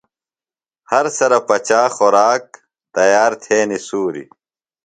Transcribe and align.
ہرسرہ 0.89 1.39
پچا 1.47 1.81
خوراک، 1.95 2.45
تیار 2.95 3.31
تھینیۡ 3.43 3.83
سُوری 3.87 4.23